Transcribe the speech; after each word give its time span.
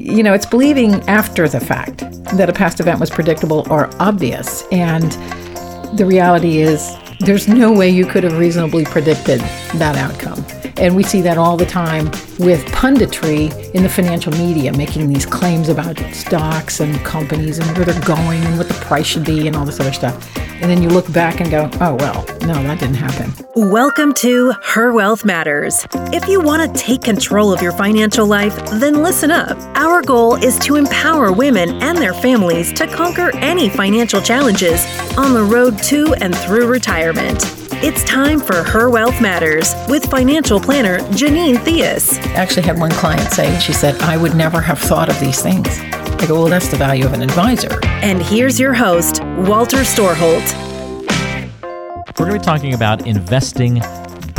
you 0.00 0.22
know, 0.22 0.32
it's 0.32 0.46
believing 0.46 0.94
after 1.08 1.46
the 1.48 1.60
fact 1.60 1.98
that 2.36 2.48
a 2.48 2.52
past 2.52 2.80
event 2.80 3.00
was 3.00 3.10
predictable 3.10 3.66
or 3.70 3.90
obvious. 4.00 4.64
And 4.72 5.12
the 5.98 6.06
reality 6.06 6.58
is, 6.58 6.96
there's 7.20 7.48
no 7.48 7.70
way 7.70 7.90
you 7.90 8.06
could 8.06 8.24
have 8.24 8.38
reasonably 8.38 8.84
predicted 8.84 9.40
that 9.74 9.96
outcome. 9.96 10.42
And 10.80 10.96
we 10.96 11.02
see 11.02 11.20
that 11.20 11.36
all 11.36 11.58
the 11.58 11.66
time 11.66 12.06
with 12.38 12.64
punditry 12.72 13.52
in 13.74 13.82
the 13.82 13.88
financial 13.90 14.32
media 14.32 14.72
making 14.72 15.12
these 15.12 15.26
claims 15.26 15.68
about 15.68 15.98
stocks 16.14 16.80
and 16.80 16.96
companies 17.04 17.58
and 17.58 17.76
where 17.76 17.84
they're 17.84 18.02
going 18.06 18.42
and 18.44 18.56
what 18.56 18.66
the 18.66 18.74
price 18.74 19.04
should 19.04 19.26
be 19.26 19.46
and 19.46 19.54
all 19.54 19.66
this 19.66 19.78
other 19.78 19.92
stuff. 19.92 20.34
And 20.38 20.70
then 20.70 20.82
you 20.82 20.88
look 20.88 21.12
back 21.12 21.40
and 21.40 21.50
go, 21.50 21.68
oh, 21.82 21.96
well, 21.96 22.24
no, 22.46 22.54
that 22.62 22.80
didn't 22.80 22.94
happen. 22.94 23.30
Welcome 23.54 24.14
to 24.14 24.54
Her 24.62 24.90
Wealth 24.94 25.22
Matters. 25.22 25.86
If 26.14 26.26
you 26.28 26.40
want 26.40 26.74
to 26.74 26.82
take 26.82 27.02
control 27.02 27.52
of 27.52 27.60
your 27.60 27.72
financial 27.72 28.26
life, 28.26 28.56
then 28.80 29.02
listen 29.02 29.30
up. 29.30 29.58
Our 29.76 30.00
goal 30.00 30.36
is 30.36 30.58
to 30.60 30.76
empower 30.76 31.30
women 31.30 31.82
and 31.82 31.98
their 31.98 32.14
families 32.14 32.72
to 32.72 32.86
conquer 32.86 33.36
any 33.36 33.68
financial 33.68 34.22
challenges 34.22 34.82
on 35.18 35.34
the 35.34 35.44
road 35.44 35.76
to 35.84 36.14
and 36.22 36.34
through 36.34 36.68
retirement. 36.68 37.59
It's 37.82 38.04
time 38.04 38.40
for 38.40 38.62
Her 38.62 38.90
Wealth 38.90 39.22
Matters 39.22 39.74
with 39.88 40.04
financial 40.10 40.60
planner 40.60 40.98
Janine 41.14 41.56
Theus. 41.56 42.18
I 42.18 42.34
actually 42.34 42.64
had 42.64 42.78
one 42.78 42.90
client 42.90 43.32
say, 43.32 43.58
she 43.58 43.72
said, 43.72 43.98
I 44.02 44.18
would 44.18 44.36
never 44.36 44.60
have 44.60 44.78
thought 44.78 45.08
of 45.08 45.18
these 45.18 45.40
things. 45.40 45.66
I 45.78 46.26
go, 46.26 46.34
well, 46.34 46.50
that's 46.50 46.68
the 46.68 46.76
value 46.76 47.06
of 47.06 47.14
an 47.14 47.22
advisor. 47.22 47.80
And 47.86 48.20
here's 48.20 48.60
your 48.60 48.74
host, 48.74 49.22
Walter 49.38 49.78
Storholt. 49.78 50.52
We're 52.18 52.26
going 52.26 52.32
to 52.32 52.38
be 52.38 52.44
talking 52.44 52.74
about 52.74 53.06
investing 53.06 53.80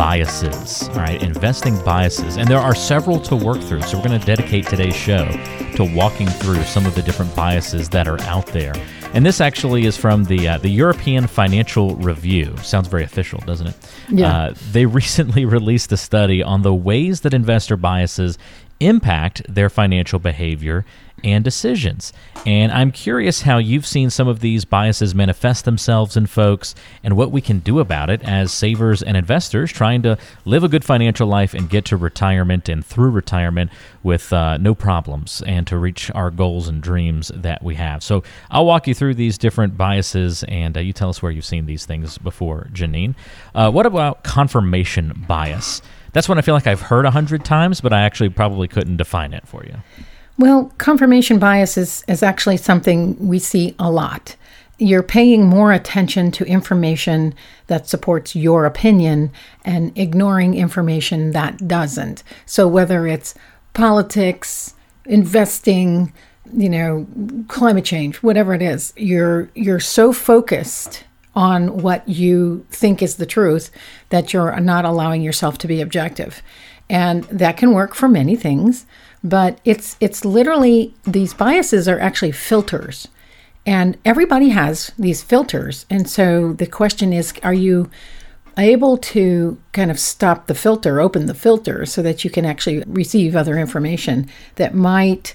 biases. 0.02 0.90
All 0.90 0.96
right, 0.96 1.22
investing 1.22 1.80
biases. 1.84 2.38
And 2.38 2.48
there 2.48 2.58
are 2.58 2.73
several 2.73 3.20
to 3.20 3.36
work 3.36 3.62
through. 3.62 3.84
So 3.84 4.00
we're 4.00 4.08
going 4.08 4.20
to 4.20 4.26
dedicate 4.26 4.66
today's 4.66 4.96
show 4.96 5.27
to 5.76 5.84
walking 5.96 6.27
through 6.27 6.64
some 6.64 6.88
of 6.88 6.96
the 6.96 7.04
different 7.04 7.36
biases 7.36 7.88
that 7.90 8.08
are 8.08 8.20
out 8.22 8.48
there. 8.48 8.74
And 9.14 9.24
this 9.24 9.40
actually 9.40 9.85
is 9.85 9.96
from 9.96 10.24
the 10.24 10.48
uh, 10.48 10.57
the 10.57 10.70
European 10.70 11.27
Financial 11.27 11.96
Review. 11.98 12.57
Sounds 12.63 12.88
very 12.88 13.04
official, 13.04 13.41
doesn't 13.46 13.68
it? 13.68 13.76
Yeah. 14.10 14.35
Uh, 14.35 14.54
they 14.72 14.85
recently 15.02 15.46
released 15.46 15.91
a 15.91 15.98
study 15.98 16.41
on 16.41 16.63
the 16.63 16.74
ways 16.74 17.22
that 17.22 17.35
investor 17.35 17.77
biases 17.77 18.40
impact 18.82 19.41
their 19.48 19.70
financial 19.70 20.20
behavior 20.20 20.85
and 21.24 21.43
decisions. 21.43 22.13
And 22.46 22.71
I'm 22.71 22.91
curious 22.91 23.43
how 23.43 23.60
you've 23.60 23.85
seen 23.85 24.10
some 24.10 24.27
of 24.27 24.40
these 24.40 24.65
biases 24.65 25.13
manifest 25.13 25.65
themselves 25.65 26.18
in 26.18 26.26
folks 26.26 26.73
and 27.04 27.15
what 27.15 27.32
we 27.32 27.41
can 27.41 27.60
do 27.60 27.79
about 27.79 28.10
it 28.10 28.23
as 28.23 28.51
savers 28.51 29.04
and 29.04 29.15
investors 29.15 29.71
trying 29.71 30.01
to 30.01 30.18
live 30.46 30.63
a 30.63 30.68
good 30.68 30.84
financial 30.84 31.27
life 31.27 31.54
and 31.54 31.70
get 31.70 31.85
to 31.85 31.98
retirement 31.98 32.68
and 32.68 32.84
through 32.84 33.12
retirement 33.12 33.70
with 34.01 34.34
uh, 34.34 34.57
no 34.57 34.73
problems 34.73 35.43
and 35.45 35.68
to 35.68 35.77
reach 35.77 36.10
our 36.16 36.32
goals 36.32 36.68
and 36.68 36.82
dreams 36.82 37.32
that 37.35 37.62
we 37.62 37.76
have. 37.76 38.01
So 38.01 38.23
I'll 38.49 38.66
walk 38.66 38.88
you 38.88 38.95
through 38.95 39.16
these 39.16 39.38
different 39.38 39.77
biases 39.77 40.43
and 40.48 40.76
uh, 40.76 40.79
you 40.79 40.93
tell 40.93 41.10
us 41.10 41.21
where 41.21 41.32
you've 41.32 41.45
seen 41.45 41.68
these 41.68 41.85
things 41.85 42.18
before, 42.18 42.70
Janine. 42.73 43.13
Uh, 43.54 43.70
what 43.70 43.85
about 43.85 44.23
confirmation 44.23 45.26
bias? 45.27 45.84
That's 46.13 46.27
one 46.27 46.37
I 46.37 46.41
feel 46.41 46.55
like 46.55 46.67
I've 46.67 46.81
heard 46.81 47.05
a 47.05 47.12
hundred 47.12 47.45
times, 47.45 47.81
but 47.81 47.93
I 47.93 48.01
actually 48.01 48.29
probably 48.29 48.67
couldn't 48.67 48.98
define 48.98 49.34
it 49.34 49.48
for 49.48 49.63
you. 49.65 49.76
Well, 50.37 50.73
confirmation 50.77 51.40
bias 51.40 51.77
is, 51.77 52.04
is 52.07 52.23
actually 52.23 52.57
something 52.57 53.15
we 53.27 53.40
see 53.40 53.76
a 53.79 53.91
lot. 53.91 54.35
You're 54.77 55.04
paying 55.04 55.45
more 55.45 55.71
attention 55.71 56.32
to 56.32 56.45
information 56.45 57.35
that 57.67 57.87
supports 57.87 58.35
your 58.35 58.65
opinion 58.65 59.32
and 59.63 59.95
ignoring 59.98 60.55
information 60.55 61.32
that 61.32 61.67
doesn't. 61.67 62.23
So, 62.48 62.67
whether 62.67 63.05
it's 63.05 63.35
politics, 63.73 64.73
investing, 65.06 66.12
you 66.51 66.69
know, 66.69 67.06
climate 67.47 67.85
change, 67.85 68.17
whatever 68.17 68.56
it 68.56 68.63
is, 68.63 68.91
you're 68.97 69.51
you're 69.53 69.79
so 69.79 70.12
focused 70.12 71.03
on 71.35 71.81
what 71.81 72.07
you 72.07 72.66
think 72.69 73.01
is 73.01 73.16
the 73.16 73.25
truth 73.25 73.72
that 74.09 74.33
you're 74.33 74.59
not 74.59 74.85
allowing 74.85 75.22
yourself 75.22 75.57
to 75.59 75.67
be 75.67 75.81
objective. 75.81 76.41
And 76.89 77.23
that 77.25 77.57
can 77.57 77.73
work 77.73 77.95
for 77.95 78.09
many 78.09 78.35
things, 78.35 78.85
but 79.23 79.59
it's 79.63 79.95
it's 80.00 80.25
literally 80.25 80.94
these 81.03 81.33
biases 81.33 81.88
are 81.88 82.00
actually 82.00 82.33
filters. 82.33 83.07
And 83.66 83.97
everybody 84.03 84.50
has 84.50 84.91
these 84.97 85.22
filters. 85.22 85.85
And 85.89 86.09
so 86.09 86.53
the 86.53 86.67
question 86.67 87.13
is 87.13 87.33
are 87.44 87.53
you 87.53 87.89
able 88.57 88.97
to 88.97 89.57
kind 89.72 89.89
of 89.89 90.00
stop 90.00 90.47
the 90.47 90.56
filter, 90.56 91.00
open 91.00 91.27
the 91.27 91.33
filter 91.33 91.85
so 91.85 92.01
that 92.01 92.25
you 92.25 92.29
can 92.29 92.45
actually 92.45 92.83
receive 92.88 93.35
other 93.35 93.57
information 93.57 94.29
that 94.56 94.75
might 94.75 95.33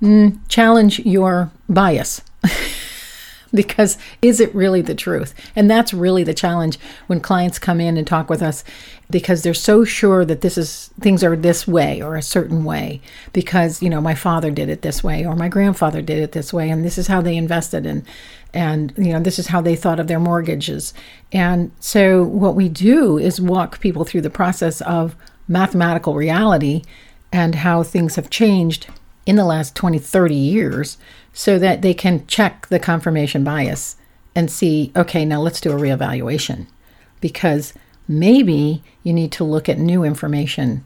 mm, 0.00 0.38
challenge 0.48 1.00
your 1.00 1.50
bias? 1.68 2.22
because 3.54 3.98
is 4.20 4.40
it 4.40 4.54
really 4.54 4.80
the 4.80 4.94
truth? 4.94 5.34
And 5.54 5.70
that's 5.70 5.92
really 5.92 6.24
the 6.24 6.34
challenge 6.34 6.78
when 7.06 7.20
clients 7.20 7.58
come 7.58 7.80
in 7.80 7.96
and 7.96 8.06
talk 8.06 8.30
with 8.30 8.42
us 8.42 8.64
because 9.10 9.42
they're 9.42 9.52
so 9.52 9.84
sure 9.84 10.24
that 10.24 10.40
this 10.40 10.56
is 10.56 10.90
things 10.98 11.22
are 11.22 11.36
this 11.36 11.68
way 11.68 12.00
or 12.00 12.16
a 12.16 12.22
certain 12.22 12.64
way 12.64 13.00
because 13.34 13.82
you 13.82 13.90
know 13.90 14.00
my 14.00 14.14
father 14.14 14.50
did 14.50 14.70
it 14.70 14.80
this 14.80 15.04
way 15.04 15.26
or 15.26 15.36
my 15.36 15.48
grandfather 15.48 16.00
did 16.00 16.18
it 16.18 16.32
this 16.32 16.50
way 16.50 16.70
and 16.70 16.82
this 16.82 16.96
is 16.96 17.08
how 17.08 17.20
they 17.20 17.36
invested 17.36 17.84
and 17.84 18.06
and 18.54 18.92
you 18.96 19.12
know 19.12 19.20
this 19.20 19.38
is 19.38 19.48
how 19.48 19.60
they 19.60 19.76
thought 19.76 20.00
of 20.00 20.08
their 20.08 20.20
mortgages. 20.20 20.94
And 21.30 21.70
so 21.80 22.22
what 22.24 22.54
we 22.54 22.68
do 22.68 23.18
is 23.18 23.40
walk 23.40 23.80
people 23.80 24.04
through 24.04 24.22
the 24.22 24.30
process 24.30 24.80
of 24.82 25.14
mathematical 25.48 26.14
reality 26.14 26.82
and 27.32 27.56
how 27.56 27.82
things 27.82 28.16
have 28.16 28.30
changed 28.30 28.88
in 29.24 29.36
the 29.36 29.44
last 29.44 29.74
20, 29.74 29.98
30 29.98 30.34
years 30.34 30.98
so 31.32 31.58
that 31.58 31.82
they 31.82 31.94
can 31.94 32.26
check 32.26 32.66
the 32.68 32.78
confirmation 32.78 33.44
bias 33.44 33.96
and 34.34 34.50
see, 34.50 34.92
okay, 34.96 35.24
now 35.24 35.40
let's 35.40 35.60
do 35.60 35.72
a 35.72 35.80
reevaluation 35.80 36.66
because 37.20 37.72
maybe 38.08 38.82
you 39.02 39.12
need 39.12 39.32
to 39.32 39.44
look 39.44 39.68
at 39.68 39.78
new 39.78 40.04
information 40.04 40.84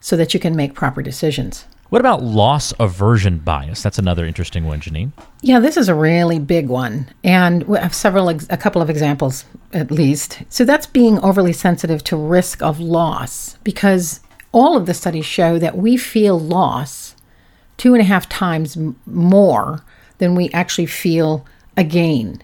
so 0.00 0.16
that 0.16 0.34
you 0.34 0.40
can 0.40 0.56
make 0.56 0.74
proper 0.74 1.02
decisions. 1.02 1.66
What 1.88 2.00
about 2.00 2.22
loss 2.22 2.72
aversion 2.80 3.38
bias? 3.38 3.82
That's 3.82 3.98
another 3.98 4.26
interesting 4.26 4.66
one, 4.66 4.80
Janine. 4.80 5.12
Yeah, 5.42 5.60
this 5.60 5.76
is 5.76 5.88
a 5.88 5.94
really 5.94 6.40
big 6.40 6.68
one. 6.68 7.08
And 7.22 7.62
we 7.64 7.78
have 7.78 7.94
several, 7.94 8.28
a 8.28 8.56
couple 8.56 8.82
of 8.82 8.90
examples 8.90 9.44
at 9.72 9.92
least. 9.92 10.42
So 10.48 10.64
that's 10.64 10.86
being 10.86 11.20
overly 11.20 11.52
sensitive 11.52 12.02
to 12.04 12.16
risk 12.16 12.60
of 12.60 12.80
loss 12.80 13.56
because 13.62 14.20
all 14.50 14.76
of 14.76 14.86
the 14.86 14.94
studies 14.94 15.26
show 15.26 15.58
that 15.58 15.76
we 15.76 15.96
feel 15.96 16.40
loss 16.40 17.05
two 17.76 17.94
and 17.94 18.00
a 18.00 18.04
half 18.04 18.28
times 18.28 18.76
more 19.06 19.82
than 20.18 20.34
we 20.34 20.50
actually 20.50 20.86
feel 20.86 21.44
a 21.76 21.84
gain. 21.84 22.42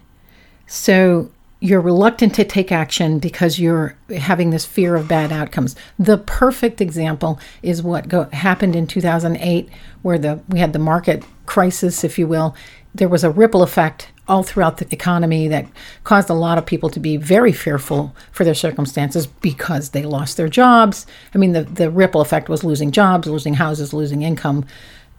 So 0.66 1.31
you're 1.62 1.81
reluctant 1.81 2.34
to 2.34 2.44
take 2.44 2.72
action 2.72 3.20
because 3.20 3.60
you're 3.60 3.97
having 4.16 4.50
this 4.50 4.66
fear 4.66 4.97
of 4.97 5.06
bad 5.06 5.31
outcomes. 5.31 5.76
The 5.97 6.19
perfect 6.19 6.81
example 6.81 7.38
is 7.62 7.82
what 7.82 8.09
go, 8.09 8.25
happened 8.32 8.75
in 8.75 8.88
2008, 8.88 9.69
where 10.03 10.19
the 10.19 10.42
we 10.48 10.59
had 10.59 10.72
the 10.72 10.81
market 10.81 11.25
crisis, 11.47 12.03
if 12.03 12.19
you 12.19 12.26
will. 12.26 12.56
There 12.94 13.09
was 13.09 13.22
a 13.22 13.31
ripple 13.31 13.62
effect 13.62 14.09
all 14.26 14.42
throughout 14.42 14.78
the 14.78 14.88
economy 14.92 15.47
that 15.48 15.66
caused 16.04 16.31
a 16.31 16.34
lot 16.34 16.59
of 16.59 16.66
people 16.66 16.91
to 16.91 17.00
be 17.00 17.16
very 17.16 17.53
fearful 17.53 18.15
for 18.32 18.44
their 18.44 18.54
circumstances 18.54 19.26
because 19.26 19.91
they 19.91 20.03
lost 20.03 20.37
their 20.37 20.48
jobs. 20.48 21.06
I 21.34 21.38
mean, 21.38 21.53
the, 21.53 21.62
the 21.62 21.91
ripple 21.91 22.21
effect 22.21 22.48
was 22.48 22.65
losing 22.65 22.91
jobs, 22.91 23.28
losing 23.28 23.54
houses, 23.54 23.92
losing 23.92 24.22
income, 24.22 24.65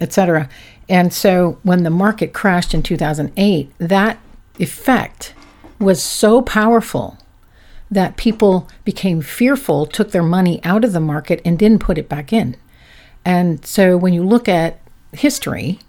etc. 0.04 0.50
And 0.88 1.12
so 1.14 1.58
when 1.64 1.84
the 1.84 1.90
market 1.90 2.34
crashed 2.34 2.74
in 2.74 2.84
2008, 2.84 3.72
that 3.80 4.20
effect 4.60 5.34
was 5.80 6.04
so 6.04 6.42
powerful 6.42 7.18
that 7.90 8.18
people 8.18 8.68
became 8.84 9.22
fearful, 9.22 9.86
took 9.86 10.12
their 10.12 10.24
money 10.24 10.60
out 10.64 10.84
of 10.84 10.94
the 10.94 11.00
market, 11.00 11.42
and 11.46 11.58
didn't 11.58 11.80
put 11.80 11.98
it 11.98 12.10
back 12.10 12.34
in. 12.34 12.56
And 13.24 13.66
so 13.66 13.98
when 13.98 14.14
you 14.14 14.24
look 14.24 14.50
at 14.50 14.80
history, 15.14 15.80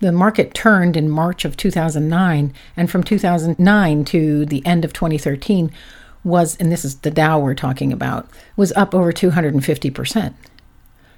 the 0.00 0.12
market 0.12 0.52
turned 0.52 0.96
in 0.96 1.08
March 1.08 1.44
of 1.44 1.56
2009, 1.56 2.52
and 2.76 2.90
from 2.90 3.02
2009 3.02 4.04
to 4.04 4.46
the 4.46 4.64
end 4.66 4.84
of 4.84 4.92
2013 4.92 5.72
was, 6.22 6.56
and 6.56 6.70
this 6.70 6.84
is 6.84 6.96
the 6.96 7.10
Dow 7.10 7.38
we're 7.38 7.54
talking 7.54 7.92
about, 7.92 8.28
was 8.56 8.72
up 8.72 8.94
over 8.94 9.12
250%. 9.12 10.34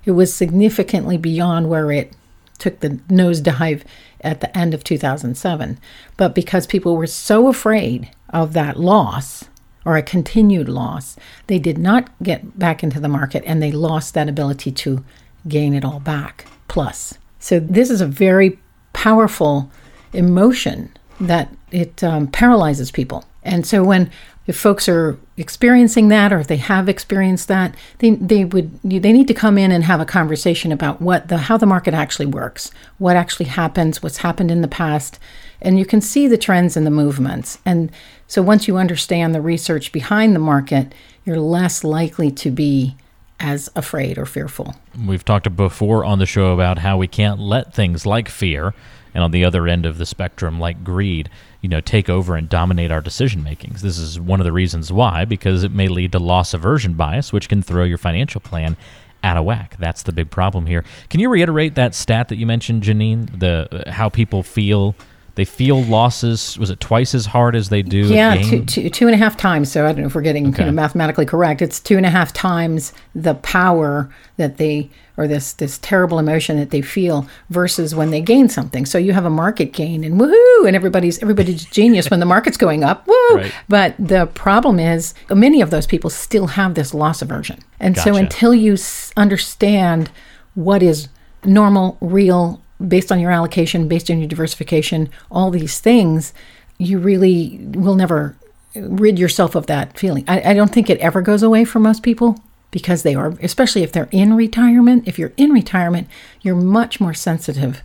It 0.04 0.10
was 0.12 0.32
significantly 0.32 1.16
beyond 1.16 1.68
where 1.68 1.90
it 1.90 2.12
took 2.58 2.80
the 2.80 2.90
nosedive 3.08 3.82
at 4.20 4.40
the 4.40 4.56
end 4.56 4.74
of 4.74 4.84
2007. 4.84 5.78
But 6.16 6.34
because 6.34 6.66
people 6.66 6.96
were 6.96 7.06
so 7.06 7.48
afraid 7.48 8.10
of 8.30 8.52
that 8.52 8.78
loss 8.78 9.44
or 9.84 9.96
a 9.96 10.02
continued 10.02 10.68
loss, 10.68 11.16
they 11.46 11.58
did 11.58 11.78
not 11.78 12.10
get 12.22 12.58
back 12.58 12.82
into 12.82 13.00
the 13.00 13.08
market 13.08 13.42
and 13.46 13.62
they 13.62 13.72
lost 13.72 14.14
that 14.14 14.28
ability 14.28 14.72
to 14.72 15.04
gain 15.46 15.74
it 15.74 15.84
all 15.84 16.00
back 16.00 16.46
plus. 16.66 17.14
So 17.38 17.60
this 17.60 17.90
is 17.90 18.00
a 18.00 18.06
very 18.06 18.58
powerful 18.92 19.70
emotion 20.12 20.92
that 21.20 21.54
it 21.70 22.02
um, 22.02 22.26
paralyzes 22.28 22.90
people 22.90 23.24
And 23.48 23.66
so 23.66 23.82
when 23.82 24.10
if 24.46 24.56
folks 24.56 24.88
are 24.88 25.18
experiencing 25.36 26.08
that 26.08 26.32
or 26.32 26.38
if 26.38 26.46
they 26.46 26.56
have 26.56 26.88
experienced 26.88 27.48
that, 27.48 27.74
they, 27.98 28.12
they 28.12 28.46
would 28.46 28.80
they 28.82 29.12
need 29.12 29.28
to 29.28 29.34
come 29.34 29.58
in 29.58 29.70
and 29.70 29.84
have 29.84 30.00
a 30.00 30.06
conversation 30.06 30.72
about 30.72 31.02
what 31.02 31.28
the 31.28 31.36
how 31.36 31.56
the 31.58 31.66
market 31.66 31.92
actually 31.92 32.26
works, 32.26 32.70
what 32.96 33.14
actually 33.14 33.46
happens, 33.46 34.02
what's 34.02 34.18
happened 34.18 34.50
in 34.50 34.62
the 34.62 34.68
past, 34.68 35.18
and 35.60 35.78
you 35.78 35.84
can 35.84 36.00
see 36.00 36.28
the 36.28 36.38
trends 36.38 36.76
and 36.76 36.86
the 36.86 36.90
movements. 36.90 37.58
And 37.66 37.92
so 38.26 38.40
once 38.40 38.66
you 38.66 38.78
understand 38.78 39.34
the 39.34 39.42
research 39.42 39.92
behind 39.92 40.34
the 40.34 40.40
market, 40.40 40.94
you're 41.24 41.40
less 41.40 41.84
likely 41.84 42.30
to 42.30 42.50
be 42.50 42.96
as 43.40 43.70
afraid 43.76 44.18
or 44.18 44.26
fearful. 44.26 44.74
We've 45.06 45.24
talked 45.24 45.54
before 45.54 46.04
on 46.04 46.18
the 46.18 46.26
show 46.26 46.52
about 46.52 46.78
how 46.78 46.96
we 46.96 47.06
can't 47.06 47.38
let 47.38 47.72
things 47.74 48.04
like 48.04 48.28
fear 48.28 48.74
and 49.18 49.24
on 49.24 49.32
the 49.32 49.44
other 49.44 49.66
end 49.66 49.84
of 49.84 49.98
the 49.98 50.06
spectrum 50.06 50.60
like 50.60 50.84
greed 50.84 51.28
you 51.60 51.68
know 51.68 51.80
take 51.80 52.08
over 52.08 52.36
and 52.36 52.48
dominate 52.48 52.92
our 52.92 53.00
decision 53.00 53.42
makings 53.42 53.82
this 53.82 53.98
is 53.98 54.20
one 54.20 54.38
of 54.38 54.44
the 54.44 54.52
reasons 54.52 54.92
why 54.92 55.24
because 55.24 55.64
it 55.64 55.72
may 55.72 55.88
lead 55.88 56.12
to 56.12 56.20
loss 56.20 56.54
aversion 56.54 56.92
bias 56.92 57.32
which 57.32 57.48
can 57.48 57.60
throw 57.60 57.82
your 57.82 57.98
financial 57.98 58.40
plan 58.40 58.76
out 59.24 59.36
of 59.36 59.44
whack. 59.44 59.74
That's 59.80 60.04
the 60.04 60.12
big 60.12 60.30
problem 60.30 60.66
here. 60.66 60.84
Can 61.10 61.18
you 61.18 61.28
reiterate 61.28 61.74
that 61.74 61.92
stat 61.92 62.28
that 62.28 62.36
you 62.36 62.46
mentioned 62.46 62.84
janine? 62.84 63.40
The 63.40 63.88
uh, 63.88 63.90
how 63.90 64.08
people 64.08 64.44
feel 64.44 64.94
they 65.38 65.44
feel 65.44 65.84
losses 65.84 66.58
was 66.58 66.68
it 66.68 66.80
twice 66.80 67.14
as 67.14 67.26
hard 67.26 67.54
as 67.54 67.68
they 67.68 67.80
do 67.80 67.98
yeah 67.98 68.34
two, 68.34 68.64
two, 68.64 68.90
two 68.90 69.06
and 69.06 69.14
a 69.14 69.16
half 69.16 69.36
times 69.36 69.70
so 69.70 69.86
i 69.86 69.92
don't 69.92 70.00
know 70.00 70.08
if 70.08 70.14
we're 70.14 70.20
getting 70.20 70.48
okay. 70.48 70.64
you 70.64 70.66
know, 70.66 70.72
mathematically 70.72 71.24
correct 71.24 71.62
it's 71.62 71.78
two 71.78 71.96
and 71.96 72.04
a 72.04 72.10
half 72.10 72.32
times 72.32 72.92
the 73.14 73.34
power 73.34 74.12
that 74.36 74.56
they 74.56 74.90
or 75.16 75.28
this 75.28 75.52
this 75.52 75.78
terrible 75.78 76.18
emotion 76.18 76.56
that 76.56 76.70
they 76.70 76.82
feel 76.82 77.28
versus 77.50 77.94
when 77.94 78.10
they 78.10 78.20
gain 78.20 78.48
something 78.48 78.84
so 78.84 78.98
you 78.98 79.12
have 79.12 79.24
a 79.24 79.30
market 79.30 79.72
gain 79.72 80.02
and 80.02 80.20
woohoo 80.20 80.66
and 80.66 80.74
everybody's 80.74 81.22
everybody's 81.22 81.64
genius 81.70 82.10
when 82.10 82.18
the 82.18 82.26
market's 82.26 82.56
going 82.56 82.82
up 82.82 83.06
woo 83.06 83.36
right. 83.36 83.54
but 83.68 83.94
the 83.96 84.26
problem 84.34 84.80
is 84.80 85.14
many 85.30 85.60
of 85.60 85.70
those 85.70 85.86
people 85.86 86.10
still 86.10 86.48
have 86.48 86.74
this 86.74 86.92
loss 86.92 87.22
aversion 87.22 87.60
and 87.78 87.94
gotcha. 87.94 88.10
so 88.10 88.16
until 88.16 88.52
you 88.52 88.76
understand 89.16 90.10
what 90.54 90.82
is 90.82 91.08
normal 91.44 91.96
real 92.00 92.60
based 92.86 93.10
on 93.10 93.20
your 93.20 93.30
allocation, 93.30 93.88
based 93.88 94.10
on 94.10 94.18
your 94.18 94.28
diversification, 94.28 95.08
all 95.30 95.50
these 95.50 95.80
things, 95.80 96.32
you 96.78 96.98
really 96.98 97.58
will 97.74 97.96
never 97.96 98.36
rid 98.74 99.18
yourself 99.18 99.54
of 99.54 99.66
that 99.66 99.98
feeling. 99.98 100.24
I, 100.28 100.50
I, 100.50 100.54
don't 100.54 100.72
think 100.72 100.88
it 100.88 100.98
ever 100.98 101.22
goes 101.22 101.42
away 101.42 101.64
for 101.64 101.80
most 101.80 102.02
people 102.02 102.38
because 102.70 103.02
they 103.02 103.14
are, 103.14 103.34
especially 103.42 103.82
if 103.82 103.92
they're 103.92 104.08
in 104.12 104.34
retirement. 104.34 105.08
If 105.08 105.18
you're 105.18 105.32
in 105.36 105.50
retirement, 105.50 106.08
you're 106.42 106.54
much 106.54 107.00
more 107.00 107.14
sensitive 107.14 107.82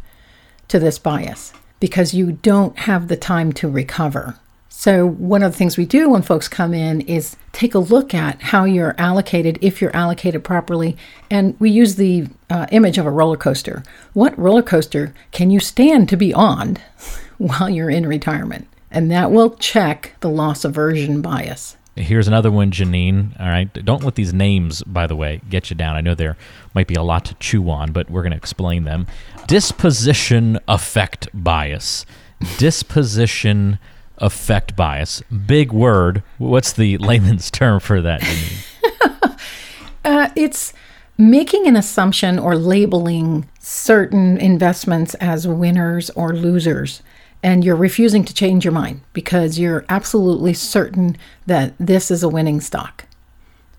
to 0.67 0.79
this 0.79 0.99
bias 0.99 1.53
because 1.79 2.13
you 2.13 2.33
don't 2.33 2.77
have 2.79 3.07
the 3.07 3.17
time 3.17 3.51
to 3.53 3.69
recover. 3.69 4.37
So, 4.75 5.05
one 5.07 5.43
of 5.43 5.51
the 5.51 5.57
things 5.57 5.77
we 5.77 5.85
do 5.85 6.09
when 6.09 6.23
folks 6.23 6.47
come 6.47 6.73
in 6.73 7.01
is 7.01 7.37
take 7.51 7.75
a 7.75 7.79
look 7.79 8.15
at 8.15 8.41
how 8.41 8.65
you're 8.65 8.95
allocated, 8.97 9.59
if 9.61 9.79
you're 9.79 9.95
allocated 9.95 10.43
properly. 10.43 10.97
And 11.29 11.57
we 11.59 11.69
use 11.69 11.95
the 11.95 12.27
uh, 12.49 12.65
image 12.71 12.97
of 12.97 13.05
a 13.05 13.11
roller 13.11 13.37
coaster. 13.37 13.83
What 14.13 14.37
roller 14.37 14.63
coaster 14.63 15.13
can 15.31 15.51
you 15.51 15.59
stand 15.59 16.09
to 16.09 16.17
be 16.17 16.33
on 16.33 16.77
while 17.37 17.69
you're 17.69 17.91
in 17.91 18.07
retirement? 18.07 18.67
And 18.89 19.11
that 19.11 19.31
will 19.31 19.51
check 19.57 20.15
the 20.21 20.29
loss 20.29 20.65
aversion 20.65 21.21
bias. 21.21 21.77
Here's 21.95 22.27
another 22.27 22.51
one, 22.51 22.71
Janine. 22.71 23.39
All 23.39 23.49
right. 23.49 23.71
Don't 23.85 24.03
let 24.03 24.15
these 24.15 24.33
names, 24.33 24.81
by 24.83 25.05
the 25.05 25.15
way, 25.15 25.39
get 25.51 25.69
you 25.69 25.75
down. 25.75 25.95
I 25.95 26.01
know 26.01 26.15
there 26.15 26.35
might 26.73 26.87
be 26.87 26.95
a 26.95 27.03
lot 27.03 27.25
to 27.25 27.35
chew 27.35 27.69
on, 27.69 27.91
but 27.91 28.09
we're 28.09 28.23
going 28.23 28.31
to 28.31 28.37
explain 28.37 28.85
them. 28.85 29.05
Disposition 29.45 30.59
effect 30.67 31.29
bias. 31.31 32.07
Disposition 32.57 33.77
effect 34.23 34.75
bias. 34.75 35.21
Big 35.45 35.71
word. 35.71 36.23
What's 36.37 36.73
the 36.73 36.97
layman's 36.99 37.51
term 37.51 37.79
for 37.79 38.01
that? 38.01 38.23
uh, 40.05 40.29
it's 40.35 40.73
making 41.17 41.67
an 41.67 41.75
assumption 41.75 42.39
or 42.39 42.55
labeling 42.55 43.47
certain 43.59 44.37
investments 44.37 45.13
as 45.15 45.47
winners 45.47 46.09
or 46.11 46.33
losers. 46.33 47.03
And 47.43 47.63
you're 47.63 47.75
refusing 47.75 48.23
to 48.23 48.33
change 48.33 48.63
your 48.63 48.71
mind 48.71 49.01
because 49.11 49.59
you're 49.59 49.85
absolutely 49.89 50.53
certain 50.53 51.17
that 51.45 51.73
this 51.77 52.09
is 52.09 52.23
a 52.23 52.29
winning 52.29 52.61
stock 52.61 53.05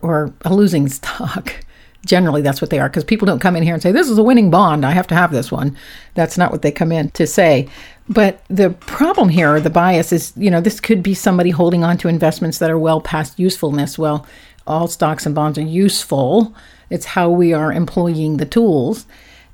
or 0.02 0.32
a 0.42 0.54
losing 0.54 0.88
stock. 0.98 1.64
Generally, 2.04 2.42
that's 2.42 2.60
what 2.60 2.70
they 2.70 2.78
are 2.78 2.88
because 2.88 3.04
people 3.04 3.26
don't 3.26 3.40
come 3.40 3.56
in 3.56 3.62
here 3.62 3.74
and 3.74 3.82
say, 3.82 3.92
This 3.92 4.10
is 4.10 4.18
a 4.18 4.22
winning 4.22 4.50
bond. 4.50 4.84
I 4.84 4.90
have 4.92 5.06
to 5.08 5.14
have 5.14 5.32
this 5.32 5.50
one. 5.50 5.76
That's 6.14 6.36
not 6.36 6.52
what 6.52 6.62
they 6.62 6.72
come 6.72 6.92
in 6.92 7.10
to 7.12 7.26
say. 7.26 7.68
But 8.08 8.44
the 8.48 8.70
problem 8.70 9.30
here, 9.30 9.58
the 9.60 9.70
bias 9.70 10.12
is, 10.12 10.32
you 10.36 10.50
know, 10.50 10.60
this 10.60 10.80
could 10.80 11.02
be 11.02 11.14
somebody 11.14 11.50
holding 11.50 11.82
on 11.82 11.96
to 11.98 12.08
investments 12.08 12.58
that 12.58 12.70
are 12.70 12.78
well 12.78 13.00
past 13.00 13.38
usefulness. 13.38 13.98
Well, 13.98 14.26
all 14.66 14.88
stocks 14.88 15.26
and 15.26 15.34
bonds 15.34 15.58
are 15.58 15.62
useful. 15.62 16.54
It's 16.90 17.06
how 17.06 17.30
we 17.30 17.52
are 17.52 17.72
employing 17.72 18.36
the 18.36 18.46
tools. 18.46 19.06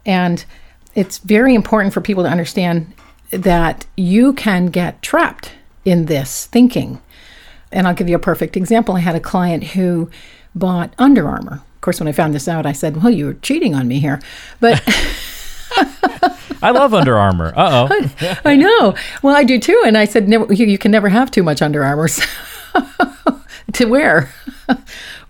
And 0.04 0.44
it's 0.94 1.18
very 1.18 1.54
important 1.54 1.94
for 1.94 2.00
people 2.00 2.24
to 2.24 2.30
understand 2.30 2.92
that 3.30 3.86
you 3.96 4.32
can 4.32 4.66
get 4.66 5.02
trapped 5.02 5.52
in 5.84 6.06
this 6.06 6.46
thinking. 6.46 7.00
And 7.72 7.86
I'll 7.86 7.94
give 7.94 8.08
you 8.08 8.16
a 8.16 8.20
perfect 8.20 8.56
example. 8.56 8.96
I 8.96 9.00
had 9.00 9.14
a 9.14 9.20
client 9.20 9.62
who 9.62 10.10
bought 10.54 10.92
Under 10.98 11.28
Armour. 11.28 11.62
Of 11.80 11.82
course, 11.82 11.98
when 11.98 12.08
I 12.08 12.12
found 12.12 12.34
this 12.34 12.46
out, 12.46 12.66
I 12.66 12.72
said, 12.72 13.02
Well, 13.02 13.10
you 13.10 13.24
were 13.24 13.34
cheating 13.34 13.74
on 13.74 13.88
me 13.88 14.00
here. 14.00 14.20
But 14.60 14.82
I 16.62 16.72
love 16.72 16.92
Under 16.92 17.16
Armour. 17.16 17.52
Uh 17.56 17.88
oh. 17.90 18.36
I, 18.44 18.56
know. 18.56 18.94
Well, 19.22 19.34
I 19.34 19.44
do 19.44 19.58
too. 19.58 19.82
And 19.86 19.96
I 19.96 20.04
said, 20.04 20.28
never, 20.28 20.52
you, 20.52 20.66
you 20.66 20.78
can 20.78 20.90
never 20.90 21.08
have 21.08 21.30
too 21.30 21.42
much 21.42 21.62
Under 21.62 21.84
Armour 21.84 22.08
to 23.72 23.84
wear. 23.86 24.32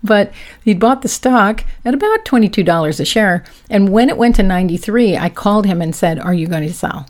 but 0.03 0.33
he 0.63 0.73
bought 0.73 1.01
the 1.01 1.07
stock 1.07 1.63
at 1.85 1.93
about 1.93 2.25
$22 2.25 2.99
a 2.99 3.05
share. 3.05 3.43
And 3.69 3.89
when 3.89 4.09
it 4.09 4.17
went 4.17 4.35
to 4.35 4.43
93, 4.43 5.17
I 5.17 5.29
called 5.29 5.65
him 5.65 5.81
and 5.81 5.95
said, 5.95 6.19
Are 6.19 6.33
you 6.33 6.47
going 6.47 6.67
to 6.67 6.73
sell? 6.73 7.07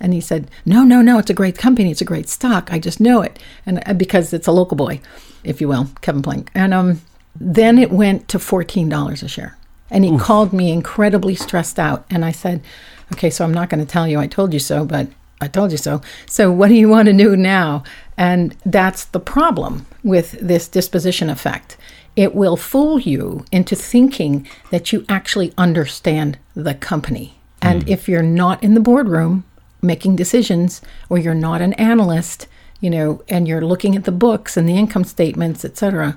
And 0.00 0.12
he 0.12 0.20
said, 0.20 0.50
No, 0.64 0.84
no, 0.84 1.02
no, 1.02 1.18
it's 1.18 1.30
a 1.30 1.34
great 1.34 1.58
company. 1.58 1.90
It's 1.90 2.00
a 2.00 2.06
great 2.06 2.28
stock. 2.28 2.72
I 2.72 2.78
just 2.78 3.00
know 3.00 3.22
it. 3.22 3.38
And 3.66 3.82
uh, 3.86 3.94
because 3.94 4.32
it's 4.32 4.46
a 4.46 4.52
local 4.52 4.76
boy, 4.76 5.00
if 5.44 5.60
you 5.60 5.68
will, 5.68 5.88
Kevin 6.00 6.22
Plank. 6.22 6.50
And 6.54 6.72
um, 6.72 7.00
then 7.40 7.78
it 7.78 7.90
went 7.90 8.28
to 8.28 8.38
$14 8.38 9.22
a 9.22 9.28
share. 9.28 9.56
And 9.90 10.04
he 10.04 10.12
Oof. 10.12 10.20
called 10.20 10.52
me 10.52 10.70
incredibly 10.70 11.34
stressed 11.34 11.78
out. 11.78 12.04
And 12.10 12.24
I 12.24 12.32
said, 12.32 12.62
Okay, 13.12 13.30
so 13.30 13.44
I'm 13.44 13.54
not 13.54 13.70
going 13.70 13.84
to 13.84 13.90
tell 13.90 14.08
you 14.08 14.18
I 14.18 14.26
told 14.26 14.52
you 14.52 14.58
so, 14.58 14.84
but 14.84 15.08
I 15.40 15.48
told 15.48 15.70
you 15.70 15.78
so. 15.78 16.00
So 16.26 16.50
what 16.50 16.68
do 16.68 16.74
you 16.74 16.88
want 16.88 17.06
to 17.06 17.12
do 17.12 17.36
now? 17.36 17.84
And 18.16 18.56
that's 18.64 19.04
the 19.04 19.20
problem 19.20 19.86
with 20.02 20.32
this 20.32 20.66
disposition 20.66 21.30
effect. 21.30 21.76
It 22.16 22.34
will 22.34 22.56
fool 22.56 22.98
you 22.98 23.44
into 23.52 23.76
thinking 23.76 24.48
that 24.70 24.92
you 24.92 25.04
actually 25.08 25.52
understand 25.58 26.38
the 26.54 26.74
company. 26.74 27.38
And 27.60 27.84
mm. 27.84 27.88
if 27.88 28.08
you're 28.08 28.22
not 28.22 28.62
in 28.62 28.74
the 28.74 28.80
boardroom 28.80 29.44
making 29.82 30.16
decisions, 30.16 30.80
or 31.10 31.18
you're 31.18 31.34
not 31.34 31.60
an 31.60 31.74
analyst, 31.74 32.48
you 32.80 32.90
know, 32.90 33.22
and 33.28 33.46
you're 33.46 33.64
looking 33.64 33.94
at 33.94 34.04
the 34.04 34.12
books 34.12 34.56
and 34.56 34.68
the 34.68 34.76
income 34.76 35.04
statements, 35.04 35.64
etc., 35.64 36.16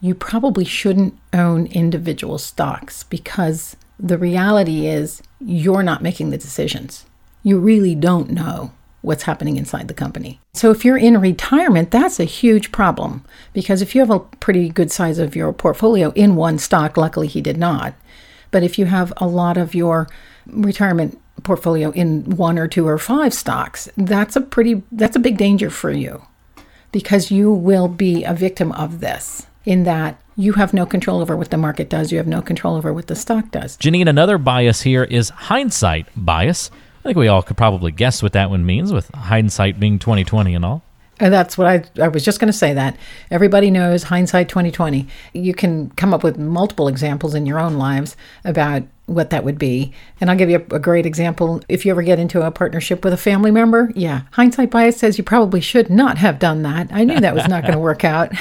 you 0.00 0.14
probably 0.14 0.64
shouldn't 0.64 1.18
own 1.32 1.66
individual 1.66 2.38
stocks 2.38 3.04
because 3.04 3.76
the 3.98 4.18
reality 4.18 4.86
is 4.86 5.22
you're 5.40 5.82
not 5.82 6.02
making 6.02 6.30
the 6.30 6.38
decisions. 6.38 7.04
You 7.42 7.58
really 7.58 7.94
don't 7.94 8.30
know 8.30 8.72
what's 9.02 9.24
happening 9.24 9.56
inside 9.56 9.88
the 9.88 9.94
company. 9.94 10.40
So 10.52 10.70
if 10.70 10.84
you're 10.84 10.96
in 10.96 11.20
retirement, 11.20 11.90
that's 11.90 12.20
a 12.20 12.24
huge 12.24 12.72
problem 12.72 13.24
because 13.52 13.80
if 13.82 13.94
you 13.94 14.00
have 14.00 14.10
a 14.10 14.20
pretty 14.20 14.68
good 14.68 14.90
size 14.90 15.18
of 15.18 15.36
your 15.36 15.52
portfolio 15.52 16.10
in 16.12 16.36
one 16.36 16.58
stock, 16.58 16.96
luckily 16.96 17.26
he 17.26 17.40
did 17.40 17.56
not. 17.56 17.94
But 18.50 18.62
if 18.62 18.78
you 18.78 18.86
have 18.86 19.12
a 19.18 19.26
lot 19.26 19.56
of 19.56 19.74
your 19.74 20.08
retirement 20.46 21.20
portfolio 21.44 21.90
in 21.92 22.24
one 22.36 22.58
or 22.58 22.68
two 22.68 22.86
or 22.86 22.98
five 22.98 23.32
stocks, 23.32 23.88
that's 23.96 24.36
a 24.36 24.40
pretty 24.40 24.82
that's 24.92 25.16
a 25.16 25.20
big 25.20 25.38
danger 25.38 25.70
for 25.70 25.90
you 25.90 26.22
because 26.92 27.30
you 27.30 27.50
will 27.52 27.88
be 27.88 28.24
a 28.24 28.34
victim 28.34 28.72
of 28.72 29.00
this 29.00 29.46
in 29.64 29.84
that 29.84 30.20
you 30.36 30.54
have 30.54 30.72
no 30.72 30.86
control 30.86 31.20
over 31.20 31.36
what 31.36 31.50
the 31.50 31.56
market 31.56 31.90
does, 31.90 32.10
you 32.10 32.18
have 32.18 32.26
no 32.26 32.40
control 32.40 32.76
over 32.76 32.92
what 32.92 33.06
the 33.08 33.16
stock 33.16 33.50
does. 33.50 33.76
Janine, 33.76 34.08
another 34.08 34.38
bias 34.38 34.82
here 34.82 35.04
is 35.04 35.28
hindsight 35.28 36.06
bias. 36.16 36.70
I 37.00 37.08
think 37.08 37.18
we 37.18 37.28
all 37.28 37.42
could 37.42 37.56
probably 37.56 37.92
guess 37.92 38.22
what 38.22 38.32
that 38.32 38.50
one 38.50 38.64
means 38.64 38.92
with 38.92 39.08
hindsight 39.14 39.80
being 39.80 39.98
2020 39.98 40.54
and 40.54 40.64
all. 40.64 40.82
And 41.20 41.34
that's 41.34 41.58
what 41.58 41.66
I 41.66 41.84
I 42.02 42.08
was 42.08 42.24
just 42.24 42.40
going 42.40 42.50
to 42.50 42.56
say 42.56 42.72
that. 42.72 42.96
Everybody 43.30 43.70
knows 43.70 44.04
hindsight 44.04 44.48
2020. 44.48 45.06
You 45.34 45.52
can 45.52 45.90
come 45.90 46.14
up 46.14 46.24
with 46.24 46.38
multiple 46.38 46.88
examples 46.88 47.34
in 47.34 47.44
your 47.44 47.60
own 47.60 47.74
lives 47.74 48.16
about 48.42 48.84
what 49.04 49.28
that 49.30 49.44
would 49.44 49.58
be. 49.58 49.92
And 50.20 50.30
I'll 50.30 50.36
give 50.36 50.48
you 50.48 50.64
a, 50.70 50.76
a, 50.76 50.78
great 50.78 51.04
example. 51.04 51.60
If 51.68 51.84
you 51.84 51.90
ever 51.90 52.02
get 52.02 52.18
into 52.18 52.46
a 52.46 52.50
partnership 52.50 53.04
with 53.04 53.12
a 53.12 53.18
family 53.18 53.50
member, 53.50 53.92
yeah, 53.94 54.22
hindsight 54.30 54.70
bias 54.70 54.96
says 54.96 55.18
you 55.18 55.24
probably 55.24 55.60
should 55.60 55.90
not 55.90 56.16
have 56.18 56.38
done 56.38 56.62
that. 56.62 56.88
I 56.90 57.04
knew 57.04 57.20
that 57.20 57.34
was 57.34 57.48
not 57.48 57.62
going 57.62 57.72
to 57.74 57.78
work 57.78 58.04
out. 58.04 58.32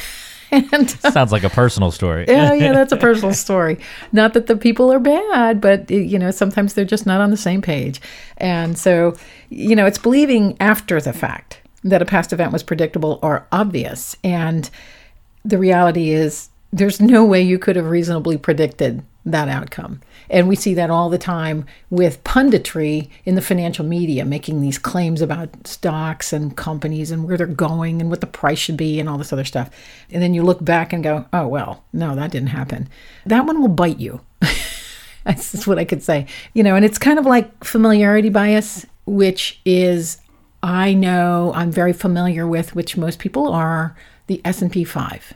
And 0.51 0.97
uh, 1.03 1.11
sounds 1.11 1.31
like 1.31 1.43
a 1.43 1.49
personal 1.49 1.91
story. 1.91 2.25
yeah, 2.27 2.53
yeah, 2.53 2.73
that's 2.79 2.91
a 2.91 2.97
personal 2.97 3.33
story. 3.33 3.77
Not 4.11 4.33
that 4.33 4.47
the 4.47 4.55
people 4.55 4.91
are 4.91 4.99
bad, 4.99 5.61
but 5.61 5.89
you 5.89 6.19
know, 6.19 6.31
sometimes 6.31 6.73
they're 6.73 6.85
just 6.85 7.05
not 7.05 7.21
on 7.21 7.31
the 7.31 7.37
same 7.37 7.61
page. 7.61 8.01
And 8.37 8.77
so, 8.77 9.15
you 9.49 9.75
know, 9.75 9.85
it's 9.85 9.97
believing 9.97 10.57
after 10.59 10.99
the 11.01 11.13
fact. 11.13 11.61
that 11.83 12.01
a 12.01 12.05
past 12.05 12.33
event 12.33 12.51
was 12.51 12.61
predictable 12.63 13.19
or 13.21 13.47
obvious. 13.51 14.15
And 14.23 14.69
the 15.45 15.57
reality 15.57 16.09
is, 16.09 16.49
there's 16.73 16.99
no 16.99 17.23
way 17.25 17.41
you 17.41 17.57
could 17.57 17.75
have 17.77 17.87
reasonably 17.89 18.37
predicted 18.37 19.01
that 19.25 19.47
outcome. 19.47 20.01
And 20.29 20.47
we 20.47 20.55
see 20.55 20.73
that 20.75 20.89
all 20.89 21.09
the 21.09 21.17
time 21.17 21.65
with 21.89 22.23
punditry 22.23 23.09
in 23.25 23.35
the 23.35 23.41
financial 23.41 23.85
media 23.85 24.25
making 24.25 24.61
these 24.61 24.77
claims 24.77 25.21
about 25.21 25.67
stocks 25.67 26.31
and 26.31 26.55
companies 26.55 27.11
and 27.11 27.27
where 27.27 27.37
they're 27.37 27.47
going 27.47 27.99
and 27.99 28.09
what 28.09 28.21
the 28.21 28.27
price 28.27 28.59
should 28.59 28.77
be 28.77 28.99
and 28.99 29.09
all 29.09 29.17
this 29.17 29.33
other 29.33 29.45
stuff. 29.45 29.69
And 30.11 30.21
then 30.21 30.33
you 30.33 30.43
look 30.43 30.63
back 30.63 30.93
and 30.93 31.03
go, 31.03 31.25
oh, 31.33 31.47
well, 31.47 31.83
no, 31.93 32.15
that 32.15 32.31
didn't 32.31 32.49
happen. 32.49 32.89
That 33.25 33.45
one 33.45 33.61
will 33.61 33.69
bite 33.69 33.99
you. 33.99 34.21
That's 35.23 35.67
what 35.67 35.79
I 35.79 35.85
could 35.85 36.03
say. 36.03 36.27
You 36.53 36.63
know, 36.63 36.75
and 36.75 36.85
it's 36.85 36.97
kind 36.97 37.19
of 37.19 37.25
like 37.25 37.63
familiarity 37.63 38.29
bias, 38.29 38.85
which 39.05 39.59
is 39.65 40.19
I 40.61 40.93
know 40.93 41.51
I'm 41.55 41.71
very 41.71 41.93
familiar 41.93 42.47
with, 42.47 42.75
which 42.75 42.97
most 42.97 43.19
people 43.19 43.51
are, 43.51 43.95
the 44.27 44.41
S&P 44.45 44.83
5 44.83 45.33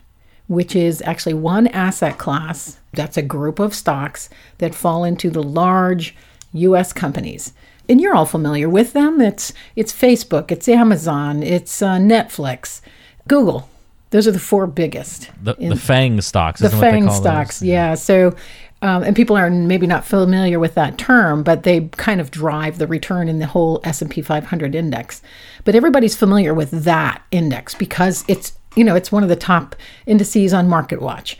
which 0.48 0.76
is 0.76 1.02
actually 1.06 1.34
one 1.34 1.68
asset 1.68 2.18
class 2.18 2.80
that's 2.94 3.18
a 3.18 3.22
group 3.22 3.60
of 3.60 3.74
stocks 3.74 4.30
that 4.60 4.76
fall 4.76 5.04
into 5.04 5.30
the 5.30 5.44
large 5.44 6.16
US 6.54 6.94
companies. 6.94 7.54
And 7.90 8.00
you're 8.00 8.16
all 8.16 8.26
familiar 8.26 8.70
with 8.70 8.94
them. 8.94 9.20
It's 9.20 9.54
it's 9.76 9.92
Facebook, 9.92 10.52
it's 10.52 10.70
Amazon, 10.70 11.44
it's 11.44 11.82
uh, 11.82 11.98
Netflix, 11.98 12.82
Google. 13.28 13.70
Those 14.12 14.28
are 14.28 14.32
the 14.32 14.40
four 14.40 14.68
biggest. 14.68 15.32
The, 15.44 15.56
in, 15.56 15.70
the 15.70 15.76
FANG 15.76 16.22
stocks. 16.22 16.62
The 16.62 16.70
FANG 16.70 17.10
stocks, 17.10 17.60
those? 17.60 17.68
yeah. 17.68 17.96
So, 17.96 18.36
um, 18.84 19.02
and 19.02 19.16
people 19.16 19.36
are 19.36 19.50
maybe 19.50 19.88
not 19.88 20.06
familiar 20.06 20.60
with 20.60 20.76
that 20.76 21.00
term, 21.00 21.42
but 21.42 21.64
they 21.64 21.90
kind 21.98 22.22
of 22.22 22.30
drive 22.30 22.78
the 22.78 22.86
return 22.86 23.28
in 23.28 23.40
the 23.40 23.48
whole 23.48 23.82
S&P 23.84 24.22
500 24.22 24.76
index. 24.76 25.24
But 25.64 25.74
everybody's 25.74 26.16
familiar 26.16 26.54
with 26.54 26.84
that 26.84 27.24
index 27.32 27.74
because 27.74 28.24
it's 28.28 28.54
you 28.76 28.84
know, 28.84 28.96
it's 28.96 29.12
one 29.12 29.24
of 29.24 29.30
the 29.30 29.36
top 29.36 29.76
indices 30.06 30.54
on 30.54 30.68
MarketWatch. 30.68 31.36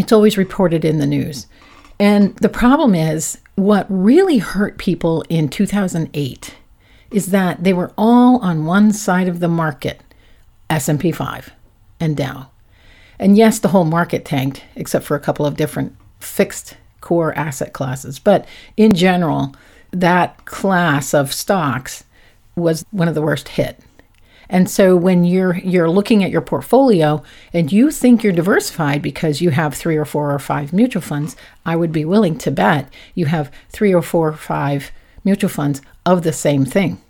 It's 0.00 0.12
always 0.12 0.38
reported 0.38 0.82
in 0.82 0.98
the 0.98 1.06
news. 1.06 1.46
And 1.98 2.34
the 2.36 2.48
problem 2.48 2.94
is 2.94 3.36
what 3.56 3.86
really 3.90 4.38
hurt 4.38 4.78
people 4.78 5.22
in 5.28 5.50
2008 5.50 6.54
is 7.10 7.26
that 7.26 7.62
they 7.64 7.74
were 7.74 7.92
all 7.98 8.38
on 8.38 8.64
one 8.64 8.94
side 8.94 9.28
of 9.28 9.40
the 9.40 9.48
market, 9.48 10.00
S&P 10.70 11.12
5 11.12 11.50
and 12.00 12.16
Dow. 12.16 12.48
And 13.18 13.36
yes, 13.36 13.58
the 13.58 13.68
whole 13.68 13.84
market 13.84 14.24
tanked 14.24 14.64
except 14.74 15.04
for 15.04 15.16
a 15.16 15.20
couple 15.20 15.44
of 15.44 15.58
different 15.58 15.94
fixed 16.18 16.78
core 17.02 17.36
asset 17.36 17.74
classes, 17.74 18.18
but 18.18 18.46
in 18.78 18.94
general, 18.94 19.54
that 19.90 20.46
class 20.46 21.12
of 21.12 21.30
stocks 21.30 22.04
was 22.56 22.86
one 22.90 23.08
of 23.08 23.14
the 23.14 23.22
worst 23.22 23.48
hit. 23.48 23.78
And 24.50 24.68
so 24.68 24.96
when 24.96 25.22
you're 25.22 25.56
you're 25.58 25.88
looking 25.88 26.24
at 26.24 26.30
your 26.30 26.40
portfolio 26.40 27.22
and 27.52 27.72
you 27.72 27.92
think 27.92 28.22
you're 28.22 28.32
diversified 28.32 29.00
because 29.00 29.40
you 29.40 29.50
have 29.50 29.74
3 29.74 29.96
or 29.96 30.04
4 30.04 30.34
or 30.34 30.38
5 30.38 30.72
mutual 30.72 31.00
funds, 31.00 31.36
I 31.64 31.76
would 31.76 31.92
be 31.92 32.04
willing 32.04 32.36
to 32.38 32.50
bet 32.50 32.92
you 33.14 33.26
have 33.26 33.52
3 33.70 33.94
or 33.94 34.02
4 34.02 34.28
or 34.28 34.32
5 34.32 34.90
mutual 35.24 35.50
funds 35.50 35.80
of 36.04 36.24
the 36.24 36.32
same 36.32 36.64
thing. 36.64 37.00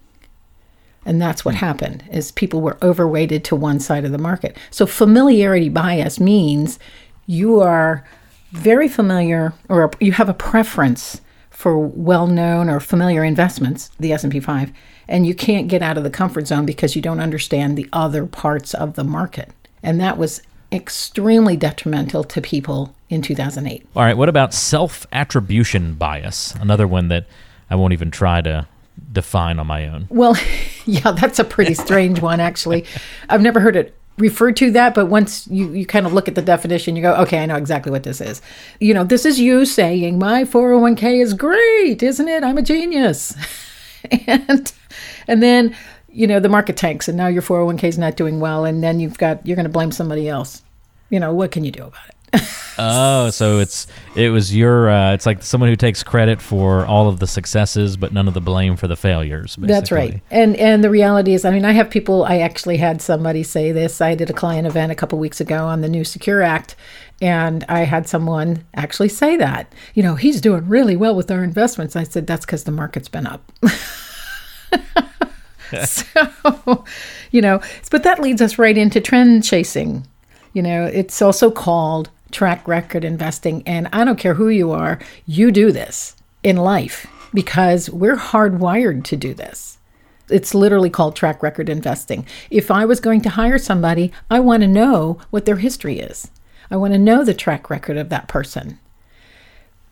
And 1.06 1.20
that's 1.20 1.44
what 1.44 1.54
hmm. 1.54 1.64
happened 1.64 2.04
is 2.12 2.30
people 2.30 2.60
were 2.60 2.78
overweighted 2.82 3.42
to 3.44 3.56
one 3.56 3.80
side 3.80 4.04
of 4.04 4.12
the 4.12 4.18
market. 4.18 4.56
So 4.70 4.86
familiarity 4.86 5.70
bias 5.70 6.20
means 6.20 6.78
you 7.26 7.60
are 7.60 8.06
very 8.52 8.88
familiar 8.88 9.54
or 9.70 9.90
you 9.98 10.12
have 10.12 10.28
a 10.28 10.34
preference 10.34 11.22
for 11.50 11.78
well-known 11.78 12.70
or 12.70 12.80
familiar 12.80 13.24
investments, 13.24 13.90
the 13.98 14.12
S&P 14.12 14.40
5, 14.40 14.72
and 15.08 15.26
you 15.26 15.34
can't 15.34 15.68
get 15.68 15.82
out 15.82 15.98
of 15.98 16.04
the 16.04 16.10
comfort 16.10 16.46
zone 16.46 16.64
because 16.64 16.96
you 16.96 17.02
don't 17.02 17.20
understand 17.20 17.76
the 17.76 17.88
other 17.92 18.24
parts 18.26 18.72
of 18.72 18.94
the 18.94 19.04
market. 19.04 19.50
And 19.82 20.00
that 20.00 20.16
was 20.16 20.42
extremely 20.72 21.56
detrimental 21.56 22.24
to 22.24 22.40
people 22.40 22.94
in 23.08 23.22
2008. 23.22 23.86
All 23.96 24.02
right, 24.04 24.16
what 24.16 24.28
about 24.28 24.54
self 24.54 25.06
attribution 25.12 25.94
bias? 25.94 26.54
Another 26.54 26.86
one 26.86 27.08
that 27.08 27.26
I 27.68 27.74
won't 27.74 27.92
even 27.92 28.10
try 28.10 28.40
to 28.40 28.66
define 29.12 29.58
on 29.58 29.66
my 29.66 29.88
own. 29.88 30.06
Well, 30.10 30.36
yeah, 30.86 31.12
that's 31.12 31.38
a 31.38 31.44
pretty 31.44 31.74
strange 31.74 32.20
one, 32.20 32.40
actually. 32.40 32.86
I've 33.28 33.42
never 33.42 33.60
heard 33.60 33.76
it 33.76 33.94
referred 34.18 34.56
to 34.56 34.70
that, 34.72 34.94
but 34.94 35.06
once 35.06 35.46
you, 35.48 35.72
you 35.72 35.86
kind 35.86 36.06
of 36.06 36.12
look 36.12 36.28
at 36.28 36.34
the 36.34 36.42
definition, 36.42 36.96
you 36.96 37.02
go, 37.02 37.14
okay, 37.16 37.38
I 37.42 37.46
know 37.46 37.56
exactly 37.56 37.90
what 37.90 38.02
this 38.02 38.20
is. 38.20 38.42
You 38.78 38.92
know, 38.92 39.04
this 39.04 39.24
is 39.24 39.40
you 39.40 39.64
saying, 39.64 40.18
my 40.18 40.44
401k 40.44 41.22
is 41.22 41.34
great, 41.34 42.02
isn't 42.02 42.28
it? 42.28 42.44
I'm 42.44 42.58
a 42.58 42.62
genius. 42.62 43.34
and 44.26 44.72
and 45.26 45.42
then 45.42 45.74
you 46.12 46.26
know 46.26 46.40
the 46.40 46.48
market 46.48 46.76
tanks 46.76 47.08
and 47.08 47.16
now 47.16 47.26
your 47.26 47.42
401k 47.42 47.84
is 47.84 47.98
not 47.98 48.16
doing 48.16 48.40
well 48.40 48.64
and 48.64 48.82
then 48.82 49.00
you've 49.00 49.18
got 49.18 49.44
you're 49.46 49.56
going 49.56 49.64
to 49.64 49.70
blame 49.70 49.92
somebody 49.92 50.28
else 50.28 50.62
you 51.08 51.20
know 51.20 51.32
what 51.32 51.50
can 51.50 51.64
you 51.64 51.70
do 51.70 51.84
about 51.84 52.08
it 52.08 52.14
oh 52.78 53.28
so 53.30 53.58
it's 53.58 53.86
it 54.14 54.30
was 54.30 54.54
your 54.54 54.88
uh, 54.88 55.12
it's 55.12 55.26
like 55.26 55.42
someone 55.42 55.68
who 55.68 55.76
takes 55.76 56.02
credit 56.02 56.40
for 56.40 56.86
all 56.86 57.08
of 57.08 57.18
the 57.18 57.26
successes 57.26 57.96
but 57.96 58.12
none 58.12 58.28
of 58.28 58.34
the 58.34 58.40
blame 58.40 58.76
for 58.76 58.86
the 58.86 58.96
failures 58.96 59.56
basically. 59.56 59.66
that's 59.66 59.90
right 59.90 60.22
and 60.30 60.54
and 60.56 60.84
the 60.84 60.90
reality 60.90 61.34
is 61.34 61.44
i 61.44 61.50
mean 61.50 61.64
i 61.64 61.72
have 61.72 61.90
people 61.90 62.24
i 62.24 62.38
actually 62.38 62.76
had 62.76 63.02
somebody 63.02 63.42
say 63.42 63.72
this 63.72 64.00
i 64.00 64.14
did 64.14 64.30
a 64.30 64.32
client 64.32 64.66
event 64.66 64.92
a 64.92 64.94
couple 64.94 65.18
weeks 65.18 65.40
ago 65.40 65.64
on 65.66 65.80
the 65.80 65.88
new 65.88 66.04
secure 66.04 66.40
act 66.40 66.76
and 67.22 67.64
I 67.68 67.80
had 67.80 68.08
someone 68.08 68.64
actually 68.74 69.10
say 69.10 69.36
that, 69.36 69.72
you 69.94 70.02
know, 70.02 70.14
he's 70.14 70.40
doing 70.40 70.66
really 70.68 70.96
well 70.96 71.14
with 71.14 71.30
our 71.30 71.44
investments. 71.44 71.94
I 71.94 72.04
said, 72.04 72.26
that's 72.26 72.46
because 72.46 72.64
the 72.64 72.70
market's 72.70 73.08
been 73.08 73.26
up. 73.26 73.52
so, 75.84 76.84
you 77.30 77.42
know, 77.42 77.60
but 77.90 78.04
that 78.04 78.20
leads 78.20 78.40
us 78.40 78.58
right 78.58 78.76
into 78.76 79.00
trend 79.00 79.44
chasing. 79.44 80.06
You 80.54 80.62
know, 80.62 80.86
it's 80.86 81.20
also 81.20 81.50
called 81.50 82.08
track 82.32 82.66
record 82.66 83.04
investing. 83.04 83.62
And 83.66 83.88
I 83.92 84.04
don't 84.04 84.18
care 84.18 84.34
who 84.34 84.48
you 84.48 84.70
are, 84.72 84.98
you 85.26 85.50
do 85.50 85.72
this 85.72 86.16
in 86.42 86.56
life 86.56 87.06
because 87.32 87.90
we're 87.90 88.16
hardwired 88.16 89.04
to 89.04 89.16
do 89.16 89.34
this. 89.34 89.78
It's 90.28 90.54
literally 90.54 90.90
called 90.90 91.16
track 91.16 91.42
record 91.42 91.68
investing. 91.68 92.26
If 92.50 92.70
I 92.70 92.84
was 92.84 93.00
going 93.00 93.20
to 93.22 93.30
hire 93.30 93.58
somebody, 93.58 94.12
I 94.30 94.40
want 94.40 94.62
to 94.62 94.68
know 94.68 95.18
what 95.30 95.44
their 95.44 95.56
history 95.56 95.98
is. 95.98 96.30
I 96.70 96.76
want 96.76 96.92
to 96.92 96.98
know 96.98 97.24
the 97.24 97.34
track 97.34 97.68
record 97.68 97.96
of 97.96 98.10
that 98.10 98.28
person. 98.28 98.78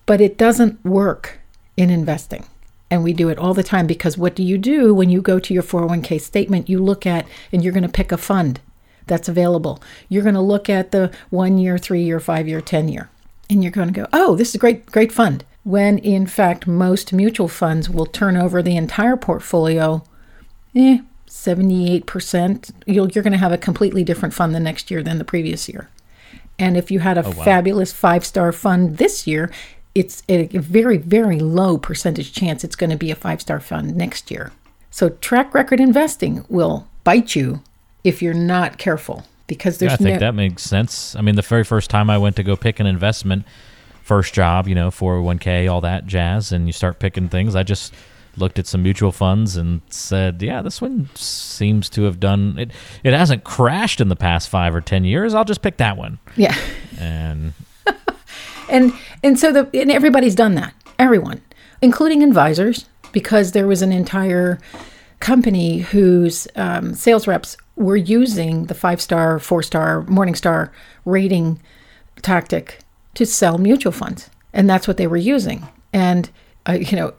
But 0.06 0.20
it 0.20 0.38
doesn't 0.38 0.84
work 0.84 1.40
in 1.76 1.90
investing. 1.90 2.46
And 2.90 3.04
we 3.04 3.12
do 3.12 3.28
it 3.28 3.38
all 3.38 3.52
the 3.52 3.62
time 3.62 3.86
because 3.86 4.16
what 4.16 4.34
do 4.34 4.42
you 4.42 4.56
do 4.56 4.94
when 4.94 5.10
you 5.10 5.20
go 5.20 5.38
to 5.38 5.52
your 5.52 5.62
401k 5.62 6.20
statement? 6.20 6.68
You 6.68 6.82
look 6.82 7.04
at 7.04 7.26
and 7.52 7.62
you're 7.62 7.72
going 7.72 7.82
to 7.82 7.88
pick 7.88 8.12
a 8.12 8.16
fund 8.16 8.60
that's 9.08 9.28
available. 9.28 9.82
You're 10.08 10.22
going 10.22 10.34
to 10.34 10.40
look 10.40 10.68
at 10.68 10.90
the 10.90 11.12
one 11.30 11.58
year, 11.58 11.78
three 11.78 12.02
year, 12.02 12.20
five 12.20 12.46
year, 12.46 12.60
10 12.60 12.88
year, 12.88 13.10
and 13.50 13.62
you're 13.62 13.72
going 13.72 13.88
to 13.88 14.00
go, 14.00 14.06
oh, 14.12 14.36
this 14.36 14.50
is 14.50 14.54
a 14.54 14.58
great, 14.58 14.86
great 14.86 15.12
fund. 15.12 15.44
When 15.64 15.98
in 15.98 16.26
fact, 16.26 16.66
most 16.66 17.12
mutual 17.12 17.48
funds 17.48 17.90
will 17.90 18.06
turn 18.06 18.36
over 18.36 18.62
the 18.62 18.76
entire 18.76 19.16
portfolio, 19.16 20.04
eh, 20.74 20.98
78%. 21.28 22.70
You'll, 22.86 23.08
you're 23.10 23.24
going 23.24 23.32
to 23.32 23.38
have 23.38 23.52
a 23.52 23.58
completely 23.58 24.04
different 24.04 24.34
fund 24.34 24.54
the 24.54 24.60
next 24.60 24.90
year 24.90 25.02
than 25.02 25.18
the 25.18 25.24
previous 25.24 25.68
year. 25.68 25.88
And 26.58 26.76
if 26.76 26.90
you 26.90 27.00
had 27.00 27.18
a 27.18 27.24
oh, 27.24 27.30
wow. 27.30 27.44
fabulous 27.44 27.92
five 27.92 28.24
star 28.24 28.52
fund 28.52 28.98
this 28.98 29.26
year, 29.26 29.50
it's 29.94 30.22
a 30.28 30.46
very, 30.46 30.96
very 30.96 31.38
low 31.38 31.78
percentage 31.78 32.32
chance 32.32 32.64
it's 32.64 32.76
going 32.76 32.90
to 32.90 32.96
be 32.96 33.10
a 33.10 33.16
five 33.16 33.40
star 33.40 33.60
fund 33.60 33.96
next 33.96 34.30
year. 34.30 34.52
So, 34.90 35.10
track 35.10 35.54
record 35.54 35.80
investing 35.80 36.44
will 36.48 36.88
bite 37.04 37.36
you 37.36 37.62
if 38.08 38.22
you're 38.22 38.32
not 38.34 38.78
careful 38.78 39.24
because 39.46 39.78
there's 39.78 39.90
yeah, 39.90 39.94
I 39.94 39.96
think 39.98 40.14
no- 40.14 40.26
that 40.26 40.34
makes 40.34 40.62
sense. 40.62 41.14
I 41.14 41.20
mean, 41.20 41.36
the 41.36 41.42
very 41.42 41.64
first 41.64 41.90
time 41.90 42.08
I 42.08 42.16
went 42.16 42.36
to 42.36 42.42
go 42.42 42.56
pick 42.56 42.80
an 42.80 42.86
investment, 42.86 43.44
first 44.02 44.32
job, 44.32 44.66
you 44.66 44.74
know, 44.74 44.90
401k, 44.90 45.70
all 45.70 45.82
that 45.82 46.06
jazz, 46.06 46.50
and 46.50 46.66
you 46.66 46.72
start 46.72 46.98
picking 46.98 47.28
things, 47.28 47.54
I 47.54 47.62
just 47.62 47.94
looked 48.38 48.58
at 48.58 48.66
some 48.66 48.82
mutual 48.82 49.12
funds 49.12 49.56
and 49.56 49.82
said, 49.90 50.40
"Yeah, 50.40 50.62
this 50.62 50.80
one 50.80 51.10
seems 51.14 51.90
to 51.90 52.04
have 52.04 52.18
done 52.18 52.56
it. 52.58 52.70
It 53.04 53.12
hasn't 53.12 53.44
crashed 53.44 54.00
in 54.00 54.08
the 54.08 54.16
past 54.16 54.48
five 54.48 54.74
or 54.74 54.80
ten 54.80 55.04
years. 55.04 55.34
I'll 55.34 55.44
just 55.44 55.60
pick 55.60 55.76
that 55.76 55.96
one." 55.98 56.18
Yeah, 56.36 56.56
and 56.98 57.52
and 58.70 58.92
and 59.22 59.38
so 59.38 59.52
the 59.52 59.68
and 59.78 59.90
everybody's 59.90 60.34
done 60.34 60.54
that. 60.54 60.72
Everyone, 60.98 61.42
including 61.82 62.22
advisors, 62.22 62.86
because 63.12 63.52
there 63.52 63.66
was 63.66 63.82
an 63.82 63.92
entire 63.92 64.58
company 65.20 65.78
whose 65.78 66.46
um, 66.54 66.94
sales 66.94 67.26
reps 67.26 67.56
were 67.78 67.96
using 67.96 68.66
the 68.66 68.74
five 68.74 69.00
star, 69.00 69.38
four 69.38 69.62
star, 69.62 70.02
Morningstar 70.04 70.70
rating 71.04 71.60
tactic 72.22 72.80
to 73.14 73.24
sell 73.24 73.58
mutual 73.58 73.92
funds, 73.92 74.30
and 74.52 74.68
that's 74.68 74.86
what 74.86 74.96
they 74.96 75.06
were 75.06 75.16
using. 75.16 75.66
And 75.92 76.30
uh, 76.68 76.72
you 76.72 76.96
know, 76.96 77.14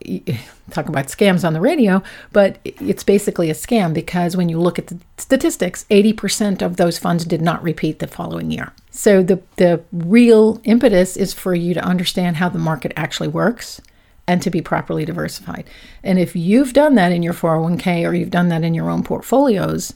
talk 0.70 0.88
about 0.88 1.08
scams 1.08 1.44
on 1.44 1.54
the 1.54 1.62
radio, 1.62 2.04
but 2.32 2.60
it's 2.64 3.04
basically 3.04 3.50
a 3.50 3.54
scam 3.54 3.94
because 3.94 4.38
when 4.38 4.48
you 4.48 4.60
look 4.60 4.78
at 4.78 4.88
the 4.88 5.00
statistics, 5.18 5.86
80% 5.90 6.62
of 6.62 6.78
those 6.78 7.00
funds 7.00 7.26
did 7.26 7.42
not 7.42 7.64
repeat 7.64 7.98
the 7.98 8.08
following 8.08 8.52
year. 8.52 8.72
So 8.92 9.24
the, 9.24 9.42
the 9.56 9.82
real 9.92 10.62
impetus 10.66 11.18
is 11.18 11.34
for 11.34 11.56
you 11.56 11.74
to 11.74 11.84
understand 11.84 12.36
how 12.38 12.50
the 12.50 12.60
market 12.60 12.94
actually 12.96 13.30
works 13.30 13.82
and 14.28 14.40
to 14.44 14.52
be 14.52 14.62
properly 14.62 15.06
diversified. 15.06 15.68
And 16.04 16.20
if 16.20 16.36
you've 16.36 16.74
done 16.74 16.94
that 16.96 17.12
in 17.12 17.24
your 17.24 17.34
401k 17.34 18.08
or 18.08 18.14
you've 18.14 18.30
done 18.30 18.50
that 18.50 18.64
in 18.64 18.76
your 18.76 18.92
own 18.92 19.04
portfolios, 19.04 19.96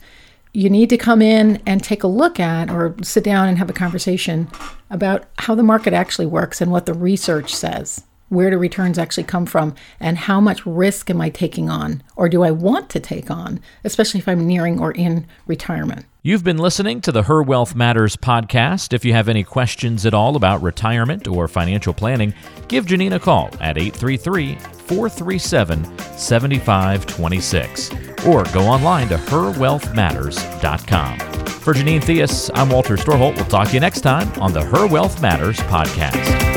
you 0.54 0.70
need 0.70 0.90
to 0.90 0.98
come 0.98 1.22
in 1.22 1.62
and 1.66 1.84
take 1.84 2.04
a 2.04 2.08
look 2.08 2.40
at 2.40 2.70
or 2.70 2.96
sit 3.02 3.24
down 3.24 3.50
and 3.50 3.58
have 3.58 3.70
a 3.70 3.74
conversation 3.74 4.48
about 4.90 5.26
how 5.40 5.56
the 5.56 5.64
market 5.64 5.94
actually 5.94 6.28
works 6.28 6.62
and 6.62 6.72
what 6.72 6.86
the 6.86 6.94
research 6.94 7.54
says. 7.54 8.04
Where 8.34 8.50
do 8.50 8.58
returns 8.58 8.98
actually 8.98 9.26
come 9.26 9.46
from? 9.46 9.76
And 10.00 10.18
how 10.18 10.42
much 10.42 10.66
risk 10.66 11.12
am 11.12 11.22
I 11.22 11.30
taking 11.30 11.70
on? 11.70 12.02
Or 12.16 12.28
do 12.28 12.42
I 12.42 12.50
want 12.50 12.90
to 12.90 13.00
take 13.00 13.30
on, 13.30 13.60
especially 13.84 14.22
if 14.22 14.28
I'm 14.28 14.48
nearing 14.48 14.80
or 14.80 14.92
in 14.92 15.28
retirement? 15.46 16.08
You've 16.24 16.44
been 16.44 16.58
listening 16.58 17.02
to 17.02 17.12
the 17.12 17.22
Her 17.24 17.44
Wealth 17.44 17.76
Matters 17.76 18.16
podcast. 18.16 18.94
If 18.94 19.06
you 19.06 19.14
have 19.14 19.30
any 19.30 19.44
questions 19.44 20.04
at 20.06 20.16
all 20.16 20.36
about 20.36 20.64
retirement 20.64 21.28
or 21.28 21.48
financial 21.48 21.94
planning, 21.94 22.34
give 22.68 22.86
Janine 22.86 23.14
a 23.14 23.20
call 23.20 23.50
at 23.60 23.78
833 23.78 24.56
437 24.56 25.84
7526 26.18 27.92
or 28.26 28.44
go 28.46 28.62
online 28.62 29.10
to 29.10 29.18
herwealthmatters.com. 29.18 31.20
For 31.20 31.74
Janine 31.74 32.02
Theus, 32.02 32.50
I'm 32.56 32.70
Walter 32.70 32.96
Storholt. 32.96 33.36
We'll 33.36 33.46
talk 33.46 33.68
to 33.68 33.74
you 33.74 33.80
next 33.80 34.02
time 34.02 34.32
on 34.42 34.54
the 34.54 34.64
Her 34.64 34.88
Wealth 34.88 35.22
Matters 35.22 35.60
podcast. 35.60 36.53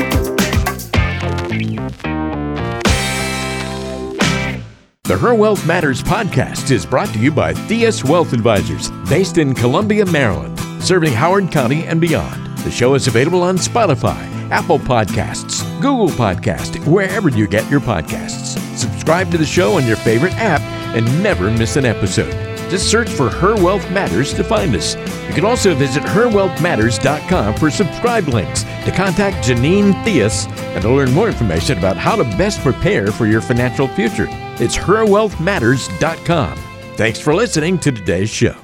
The 5.07 5.17
Her 5.17 5.33
Wealth 5.33 5.65
Matters 5.65 6.03
podcast 6.03 6.69
is 6.69 6.85
brought 6.85 7.07
to 7.13 7.19
you 7.19 7.31
by 7.31 7.53
Theus 7.53 8.03
Wealth 8.03 8.33
Advisors, 8.33 8.91
based 9.07 9.37
in 9.37 9.55
Columbia, 9.55 10.05
Maryland, 10.05 10.59
serving 10.83 11.13
Howard 11.13 11.49
County 11.49 11.85
and 11.85 12.01
beyond. 12.01 12.45
The 12.57 12.71
show 12.71 12.93
is 12.93 13.07
available 13.07 13.41
on 13.41 13.55
Spotify, 13.55 14.21
Apple 14.51 14.79
Podcasts, 14.79 15.63
Google 15.79 16.09
Podcast, 16.09 16.85
wherever 16.85 17.29
you 17.29 17.47
get 17.47 17.71
your 17.71 17.79
podcasts. 17.79 18.59
Subscribe 18.77 19.31
to 19.31 19.37
the 19.37 19.45
show 19.45 19.77
on 19.77 19.87
your 19.87 19.95
favorite 19.95 20.33
app 20.33 20.59
and 20.93 21.23
never 21.23 21.49
miss 21.51 21.77
an 21.77 21.85
episode. 21.85 22.33
Just 22.69 22.91
search 22.91 23.07
for 23.07 23.29
Her 23.29 23.55
Wealth 23.63 23.89
Matters 23.89 24.33
to 24.33 24.43
find 24.43 24.75
us. 24.75 24.97
You 25.29 25.33
can 25.33 25.45
also 25.45 25.73
visit 25.73 26.03
herwealthmatters.com 26.03 27.55
for 27.55 27.71
subscribe 27.71 28.27
links, 28.27 28.63
to 28.63 28.91
contact 28.93 29.47
Janine 29.47 29.93
Theus, 30.03 30.49
and 30.75 30.81
to 30.81 30.89
learn 30.89 31.13
more 31.13 31.29
information 31.29 31.77
about 31.77 31.95
how 31.95 32.17
to 32.17 32.25
best 32.37 32.59
prepare 32.59 33.09
for 33.13 33.25
your 33.25 33.39
financial 33.39 33.87
future. 33.87 34.27
It's 34.59 34.75
herwealthmatters.com. 34.75 36.57
Thanks 36.95 37.19
for 37.19 37.35
listening 37.35 37.77
to 37.79 37.91
today's 37.91 38.29
show. 38.29 38.55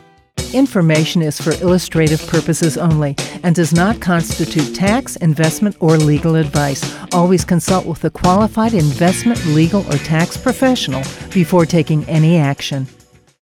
Information 0.54 1.22
is 1.22 1.40
for 1.40 1.52
illustrative 1.64 2.26
purposes 2.28 2.78
only 2.78 3.16
and 3.44 3.56
does 3.56 3.74
not 3.74 4.00
constitute 4.02 4.76
tax, 4.76 5.16
investment, 5.18 5.76
or 5.80 5.98
legal 5.98 6.36
advice. 6.36 6.84
Always 7.12 7.46
consult 7.46 7.86
with 7.86 8.04
a 8.06 8.10
qualified 8.10 8.74
investment, 8.74 9.44
legal, 9.48 9.82
or 9.92 9.98
tax 9.98 10.36
professional 10.36 11.04
before 11.32 11.66
taking 11.66 12.04
any 12.06 12.38
action. 12.38 12.88